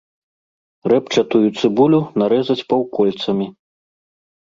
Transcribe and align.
Рэпчатую 0.91 1.47
цыбулю 1.59 1.99
нарэзаць 2.21 2.65
паўкольцамі. 2.73 3.47